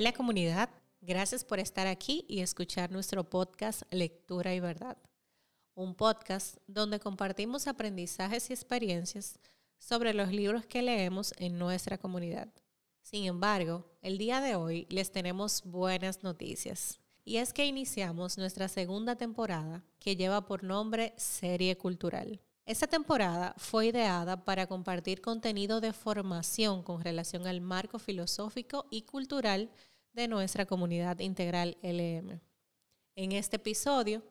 [0.00, 4.96] Hola comunidad, gracias por estar aquí y escuchar nuestro podcast Lectura y Verdad,
[5.74, 9.40] un podcast donde compartimos aprendizajes y experiencias
[9.76, 12.48] sobre los libros que leemos en nuestra comunidad.
[13.02, 17.00] Sin embargo, el día de hoy les tenemos buenas noticias.
[17.24, 22.40] Y es que iniciamos nuestra segunda temporada que lleva por nombre Serie Cultural.
[22.68, 29.04] Esta temporada fue ideada para compartir contenido de formación con relación al marco filosófico y
[29.06, 29.70] cultural
[30.12, 32.42] de nuestra comunidad integral LM.
[33.16, 34.22] En este episodio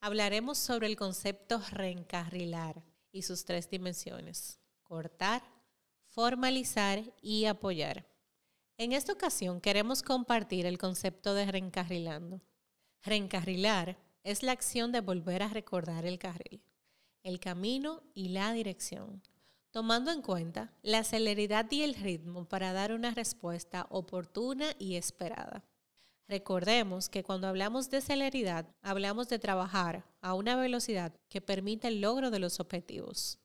[0.00, 5.42] hablaremos sobre el concepto reencarrilar y sus tres dimensiones, cortar,
[6.06, 8.06] formalizar y apoyar.
[8.78, 12.40] En esta ocasión queremos compartir el concepto de reencarrilando.
[13.02, 16.62] Reencarrilar es la acción de volver a recordar el carril
[17.22, 19.22] el camino y la dirección,
[19.70, 25.64] tomando en cuenta la celeridad y el ritmo para dar una respuesta oportuna y esperada.
[26.28, 32.00] Recordemos que cuando hablamos de celeridad, hablamos de trabajar a una velocidad que permita el
[32.00, 33.38] logro de los objetivos,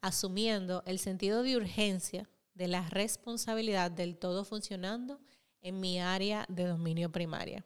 [0.00, 5.20] asumiendo el sentido de urgencia de la responsabilidad del todo funcionando
[5.60, 7.64] en mi área de dominio primaria.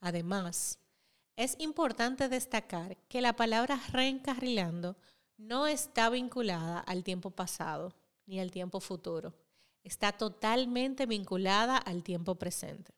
[0.00, 0.78] Además,
[1.36, 4.96] es importante destacar que la palabra reencarrilando
[5.36, 7.94] no está vinculada al tiempo pasado
[8.26, 9.34] ni al tiempo futuro.
[9.82, 12.92] Está totalmente vinculada al tiempo presente.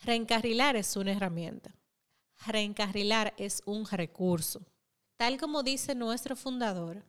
[0.00, 1.74] Reencarrilar es una herramienta.
[2.46, 4.66] Reencarrilar es un recurso.
[5.16, 7.04] Tal como dice nuestro fundador,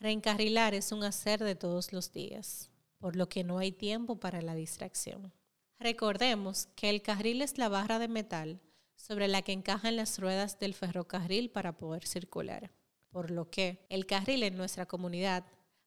[0.00, 4.42] reencarrilar es un hacer de todos los días, por lo que no hay tiempo para
[4.42, 5.32] la distracción.
[5.78, 8.60] Recordemos que el carril es la barra de metal
[8.96, 12.70] sobre la que encajan las ruedas del ferrocarril para poder circular.
[13.10, 15.44] Por lo que el carril en nuestra comunidad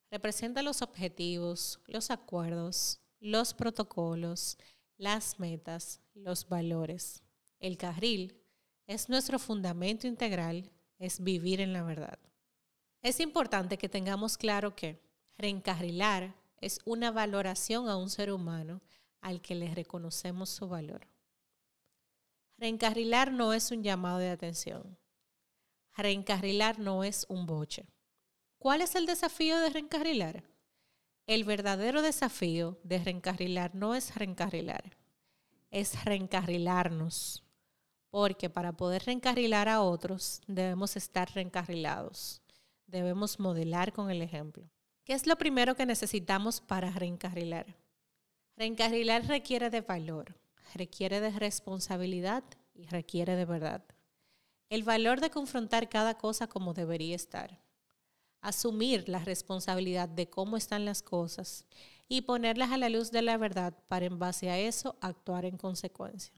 [0.10, 4.58] representa los objetivos, los acuerdos, los protocolos,
[4.98, 7.24] las metas, los valores.
[7.60, 8.42] El carril
[8.86, 12.20] es nuestro fundamento integral, es vivir en la verdad.
[13.02, 15.02] Es importante que tengamos claro que
[15.38, 18.82] reencarrilar es una valoración a un ser humano
[19.22, 21.08] al que le reconocemos su valor.
[22.60, 24.98] Reencarrilar no es un llamado de atención.
[25.96, 27.86] Reencarrilar no es un boche.
[28.58, 30.44] ¿Cuál es el desafío de reencarrilar?
[31.28, 34.98] El verdadero desafío de reencarrilar no es reencarrilar,
[35.70, 37.44] es reencarrilarnos.
[38.10, 42.42] Porque para poder reencarrilar a otros debemos estar reencarrilados.
[42.88, 44.68] Debemos modelar con el ejemplo.
[45.04, 47.76] ¿Qué es lo primero que necesitamos para reencarrilar?
[48.56, 53.84] Reencarrilar requiere de valor requiere de responsabilidad y requiere de verdad.
[54.70, 57.62] El valor de confrontar cada cosa como debería estar.
[58.42, 61.66] Asumir la responsabilidad de cómo están las cosas
[62.08, 65.58] y ponerlas a la luz de la verdad para en base a eso actuar en
[65.58, 66.34] consecuencia.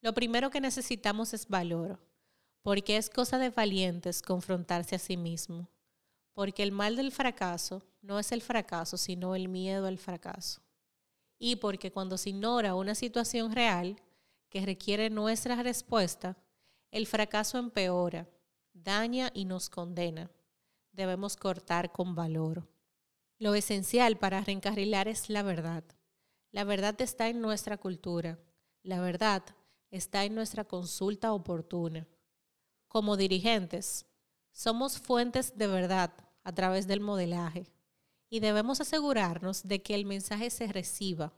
[0.00, 2.00] Lo primero que necesitamos es valor,
[2.62, 5.68] porque es cosa de valientes confrontarse a sí mismo,
[6.32, 10.62] porque el mal del fracaso no es el fracaso, sino el miedo al fracaso
[11.42, 13.96] y porque cuando se ignora una situación real
[14.50, 16.36] que requiere nuestra respuesta,
[16.90, 18.28] el fracaso empeora,
[18.74, 20.30] daña y nos condena.
[20.92, 22.68] Debemos cortar con valor.
[23.38, 25.82] Lo esencial para reencarrilar es la verdad.
[26.50, 28.38] La verdad está en nuestra cultura.
[28.82, 29.42] La verdad
[29.90, 32.06] está en nuestra consulta oportuna.
[32.86, 34.04] Como dirigentes,
[34.52, 36.12] somos fuentes de verdad
[36.42, 37.66] a través del modelaje
[38.30, 41.34] y debemos asegurarnos de que el mensaje se reciba,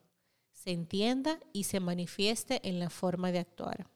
[0.53, 3.89] se entienda y se manifieste en la forma de actuar.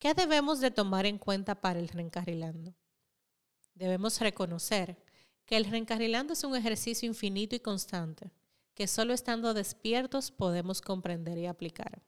[0.00, 2.74] ¿Qué debemos de tomar en cuenta para el reencarrilando?
[3.74, 4.98] Debemos reconocer
[5.46, 8.32] que el reencarrilando es un ejercicio infinito y constante,
[8.74, 12.02] que solo estando despiertos podemos comprender y aplicar.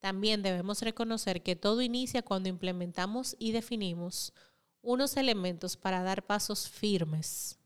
[0.00, 4.34] También debemos reconocer que todo inicia cuando implementamos y definimos
[4.82, 7.61] unos elementos para dar pasos firmes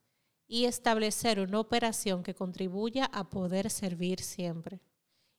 [0.46, 4.80] y establecer una operación que contribuya a poder servir siempre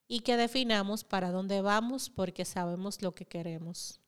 [0.06, 4.00] y que definamos para dónde vamos porque sabemos lo que queremos.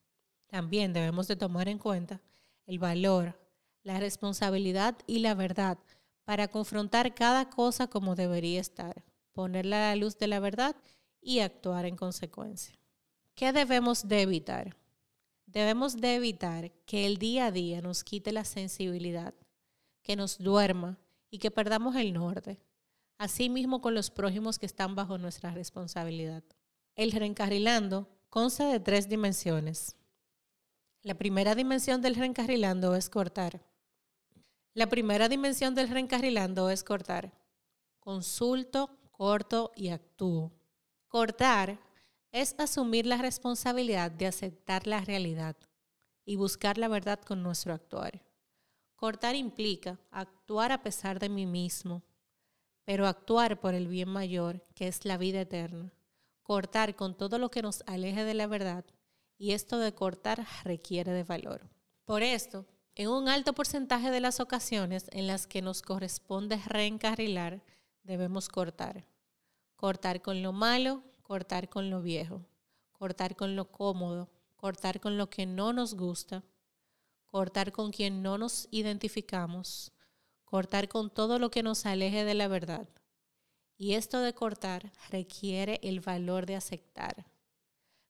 [0.47, 2.21] También debemos de tomar en cuenta
[2.67, 3.39] el valor,
[3.83, 5.79] la responsabilidad y la verdad
[6.25, 10.77] para confrontar cada cosa como debería estar, ponerla a la luz de la verdad
[11.21, 12.79] y actuar en consecuencia.
[13.35, 14.77] ¿Qué debemos de evitar?
[15.47, 19.35] Debemos de evitar que el día a día nos quite la sensibilidad
[20.03, 20.99] que nos duerma
[21.31, 22.61] y que perdamos el norte.
[23.19, 26.43] Asimismo con los prójimos que están bajo nuestra responsabilidad.
[26.97, 29.97] El reencarrilando consta de tres dimensiones.
[31.03, 33.63] La primera dimensión del reencarrilando es cortar.
[34.75, 37.33] La primera dimensión del reencarrilando es cortar.
[37.99, 40.53] Consulto, corto y actúo.
[41.09, 41.79] Cortar
[42.33, 45.57] es asumir la responsabilidad de aceptar la realidad
[46.25, 48.23] y buscar la verdad con nuestro actuar.
[49.01, 52.03] Cortar implica actuar a pesar de mí mismo,
[52.85, 55.95] pero actuar por el bien mayor, que es la vida eterna.
[56.43, 58.85] Cortar con todo lo que nos aleje de la verdad,
[59.39, 61.71] y esto de cortar requiere de valor.
[62.05, 67.63] Por esto, en un alto porcentaje de las ocasiones en las que nos corresponde reencarrilar,
[68.03, 69.07] debemos cortar.
[69.77, 72.45] Cortar con lo malo, cortar con lo viejo,
[72.93, 76.45] cortar con lo cómodo, cortar con lo que no nos gusta,
[77.31, 79.93] cortar con quien no nos identificamos,
[80.45, 82.89] cortar con todo lo que nos aleje de la verdad.
[83.77, 87.25] Y esto de cortar requiere el valor de aceptar,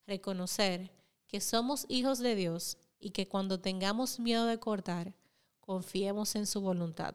[0.07, 0.91] reconocer
[1.27, 5.15] que somos hijos de Dios y que cuando tengamos miedo de cortar,
[5.61, 7.15] confiemos en su voluntad.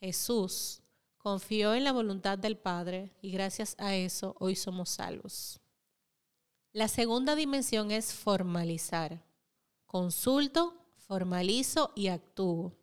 [0.00, 0.82] Jesús
[1.16, 5.58] confió en la voluntad del Padre y gracias a eso hoy somos salvos.
[6.72, 9.24] La segunda dimensión es formalizar.
[9.86, 10.74] Consulto,
[11.08, 12.76] formalizo y actúo.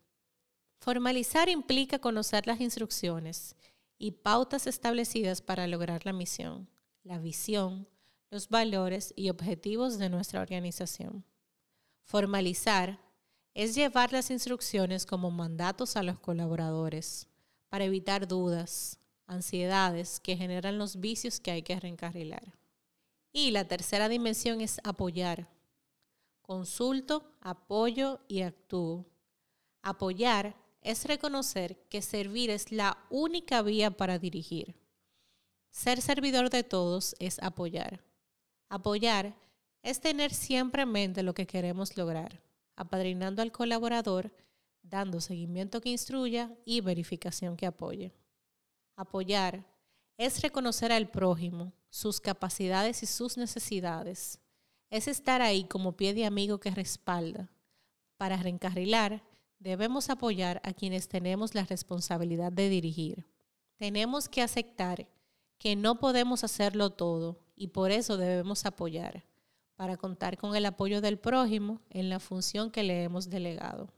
[0.80, 3.54] Formalizar implica conocer las instrucciones
[3.98, 6.68] y pautas establecidas para lograr la misión,
[7.04, 7.88] la visión,
[8.30, 11.24] los valores y objetivos de nuestra organización.
[12.02, 12.98] Formalizar
[13.54, 17.28] es llevar las instrucciones como mandatos a los colaboradores
[17.68, 22.58] para evitar dudas, ansiedades que generan los vicios que hay que reencarrilar.
[23.32, 25.48] Y la tercera dimensión es apoyar.
[26.46, 29.04] Consulto, apoyo y actúo.
[29.82, 34.76] Apoyar es reconocer que servir es la única vía para dirigir.
[35.70, 38.04] Ser servidor de todos es apoyar.
[38.68, 39.34] Apoyar
[39.82, 42.40] es tener siempre en mente lo que queremos lograr,
[42.76, 44.32] apadrinando al colaborador
[44.88, 48.12] dando seguimiento que instruya y verificación que apoye.
[48.96, 49.64] Apoyar
[50.16, 54.38] es reconocer al prójimo, sus capacidades y sus necesidades.
[54.90, 57.50] Es estar ahí como pie de amigo que respalda.
[58.16, 59.22] Para reencarrilar,
[59.58, 63.26] debemos apoyar a quienes tenemos la responsabilidad de dirigir.
[63.76, 65.08] Tenemos que aceptar
[65.58, 69.24] que no podemos hacerlo todo y por eso debemos apoyar,
[69.74, 73.92] para contar con el apoyo del prójimo en la función que le hemos delegado.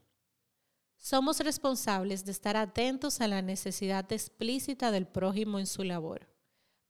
[0.96, 6.28] Somos responsables de estar atentos a la necesidad explícita del prójimo en su labor,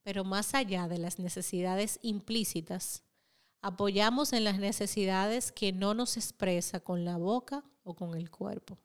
[0.03, 3.03] pero más allá de las necesidades implícitas,
[3.61, 8.79] apoyamos en las necesidades que no nos expresa con la boca o con el cuerpo.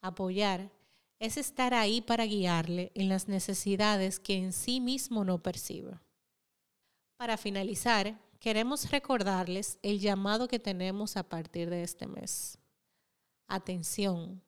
[0.00, 0.70] Apoyar
[1.18, 5.98] es estar ahí para guiarle en las necesidades que en sí mismo no percibe.
[7.16, 12.58] Para finalizar, queremos recordarles el llamado que tenemos a partir de este mes.
[13.46, 14.42] Atención,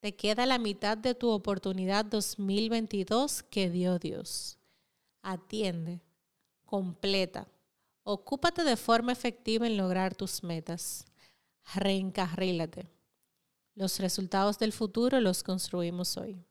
[0.00, 4.58] te queda la mitad de tu oportunidad 2022 que dio Dios.
[5.22, 6.00] Atiende,
[6.64, 7.48] completa,
[8.04, 11.04] ocúpate de forma efectiva en lograr tus metas.
[11.74, 12.90] Reencarrílate.
[13.74, 16.44] Los resultados del futuro los construimos hoy.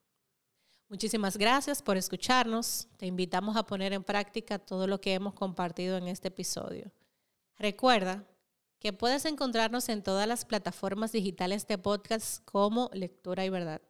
[0.89, 2.87] Muchísimas gracias por escucharnos.
[2.97, 6.91] Te invitamos a poner en práctica todo lo que hemos compartido en este episodio.
[7.57, 8.27] Recuerda
[8.79, 13.81] que puedes encontrarnos en todas las plataformas digitales de podcast como Lectura y Verdad.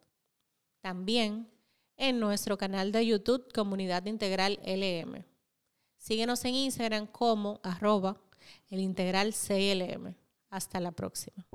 [0.81, 1.49] También
[1.97, 5.32] en nuestro canal de YouTube Comunidad Integral LM.
[6.03, 8.17] Síguenos en Instagram como arroba
[8.69, 10.13] el integral CLM.
[10.49, 11.47] Hasta la próxima.